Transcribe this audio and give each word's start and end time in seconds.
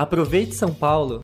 Aproveite 0.00 0.54
São 0.54 0.72
Paulo! 0.72 1.20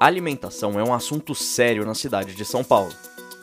Alimentação 0.00 0.76
é 0.76 0.82
um 0.82 0.92
assunto 0.92 1.32
sério 1.32 1.86
na 1.86 1.94
cidade 1.94 2.34
de 2.34 2.44
São 2.44 2.64
Paulo. 2.64 2.92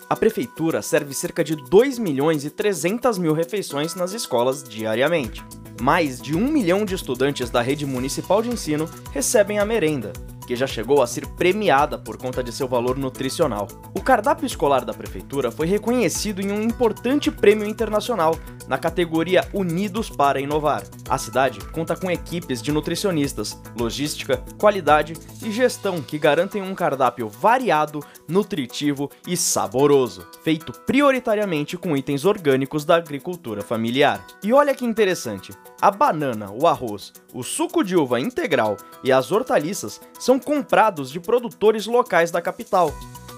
A 0.09 0.15
prefeitura 0.17 0.81
serve 0.81 1.13
cerca 1.13 1.41
de 1.41 1.55
2 1.55 1.99
milhões 1.99 2.43
e 2.43 2.49
300 2.49 3.17
mil 3.17 3.31
refeições 3.31 3.95
nas 3.95 4.11
escolas 4.11 4.61
diariamente. 4.61 5.41
Mais 5.81 6.21
de 6.21 6.35
um 6.35 6.49
milhão 6.49 6.83
de 6.83 6.93
estudantes 6.93 7.49
da 7.49 7.61
rede 7.61 7.85
municipal 7.85 8.41
de 8.41 8.49
ensino 8.49 8.89
recebem 9.13 9.57
a 9.57 9.63
merenda, 9.63 10.11
que 10.51 10.55
já 10.57 10.67
chegou 10.67 11.01
a 11.01 11.07
ser 11.07 11.25
premiada 11.25 11.97
por 11.97 12.17
conta 12.17 12.43
de 12.43 12.51
seu 12.51 12.67
valor 12.67 12.97
nutricional. 12.97 13.69
O 13.95 14.01
cardápio 14.01 14.45
escolar 14.45 14.83
da 14.83 14.93
prefeitura 14.93 15.49
foi 15.49 15.65
reconhecido 15.65 16.41
em 16.41 16.51
um 16.51 16.61
importante 16.61 17.31
prêmio 17.31 17.65
internacional 17.65 18.37
na 18.67 18.77
categoria 18.77 19.47
Unidos 19.53 20.09
para 20.09 20.41
Inovar. 20.41 20.83
A 21.07 21.17
cidade 21.17 21.61
conta 21.71 21.95
com 21.95 22.11
equipes 22.11 22.61
de 22.61 22.69
nutricionistas, 22.69 23.57
logística, 23.79 24.43
qualidade 24.59 25.13
e 25.41 25.51
gestão 25.51 26.01
que 26.01 26.19
garantem 26.19 26.61
um 26.61 26.75
cardápio 26.75 27.29
variado, 27.29 28.01
nutritivo 28.27 29.09
e 29.25 29.37
saboroso, 29.37 30.27
feito 30.43 30.73
prioritariamente 30.85 31.77
com 31.77 31.95
itens 31.95 32.25
orgânicos 32.25 32.83
da 32.83 32.97
agricultura 32.97 33.61
familiar. 33.61 34.21
E 34.43 34.51
olha 34.51 34.75
que 34.75 34.83
interessante, 34.83 35.53
a 35.81 35.89
banana, 35.89 36.51
o 36.51 36.67
arroz, 36.67 37.11
o 37.33 37.41
suco 37.41 37.83
de 37.83 37.95
uva 37.95 38.19
integral 38.19 38.77
e 39.03 39.11
as 39.11 39.31
hortaliças 39.31 39.99
são 40.19 40.39
comprados 40.39 41.09
de 41.09 41.19
produtores 41.19 41.87
locais 41.87 42.29
da 42.29 42.39
capital. 42.39 42.93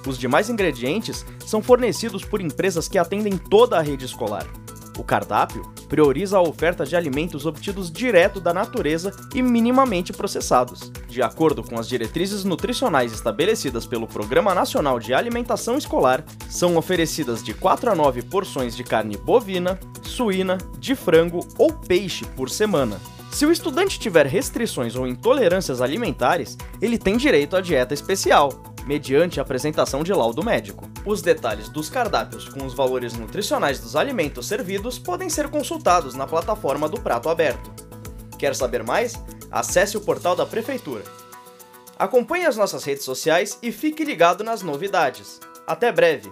Os 0.05 0.17
demais 0.17 0.49
ingredientes 0.49 1.25
são 1.47 1.63
fornecidos 1.63 2.25
por 2.25 2.41
empresas 2.41 2.89
que 2.89 2.97
atendem 2.97 3.37
toda 3.37 3.77
a 3.77 3.81
rede 3.81 4.03
escolar. 4.03 4.45
O 4.97 5.03
cardápio 5.03 5.63
prioriza 5.89 6.37
a 6.37 6.41
oferta 6.41 6.85
de 6.85 6.95
alimentos 6.95 7.45
obtidos 7.45 7.91
direto 7.91 8.39
da 8.39 8.53
natureza 8.53 9.11
e 9.33 9.41
minimamente 9.41 10.13
processados. 10.13 10.91
De 11.07 11.21
acordo 11.21 11.63
com 11.63 11.79
as 11.79 11.87
diretrizes 11.87 12.43
nutricionais 12.43 13.13
estabelecidas 13.13 13.85
pelo 13.85 14.07
Programa 14.07 14.53
Nacional 14.53 14.99
de 14.99 15.13
Alimentação 15.13 15.77
Escolar, 15.77 16.23
são 16.49 16.77
oferecidas 16.77 17.43
de 17.43 17.53
4 17.53 17.91
a 17.91 17.95
9 17.95 18.23
porções 18.23 18.75
de 18.75 18.83
carne 18.83 19.17
bovina, 19.17 19.79
suína, 20.01 20.57
de 20.77 20.95
frango 20.95 21.39
ou 21.57 21.71
peixe 21.73 22.25
por 22.35 22.49
semana. 22.49 22.99
Se 23.31 23.47
o 23.47 23.51
estudante 23.51 23.99
tiver 23.99 24.27
restrições 24.27 24.95
ou 24.95 25.07
intolerâncias 25.07 25.81
alimentares, 25.81 26.55
ele 26.79 26.99
tem 26.99 27.17
direito 27.17 27.55
à 27.55 27.61
dieta 27.61 27.93
especial, 27.93 28.72
mediante 28.85 29.39
a 29.39 29.43
apresentação 29.43 30.03
de 30.03 30.13
laudo 30.13 30.43
médico. 30.43 30.89
Os 31.05 31.21
detalhes 31.21 31.69
dos 31.69 31.89
cardápios 31.89 32.47
com 32.49 32.65
os 32.65 32.73
valores 32.73 33.13
nutricionais 33.13 33.79
dos 33.79 33.95
alimentos 33.95 34.47
servidos 34.47 34.99
podem 34.99 35.29
ser 35.29 35.49
consultados 35.49 36.13
na 36.15 36.27
plataforma 36.27 36.87
do 36.89 36.99
Prato 36.99 37.29
Aberto. 37.29 37.71
Quer 38.37 38.55
saber 38.55 38.83
mais? 38.83 39.13
Acesse 39.51 39.95
o 39.97 40.01
portal 40.01 40.35
da 40.35 40.45
Prefeitura. 40.45 41.03
Acompanhe 41.97 42.45
as 42.45 42.57
nossas 42.57 42.83
redes 42.83 43.03
sociais 43.03 43.57
e 43.61 43.71
fique 43.71 44.03
ligado 44.03 44.43
nas 44.43 44.61
novidades. 44.61 45.39
Até 45.65 45.91
breve! 45.91 46.31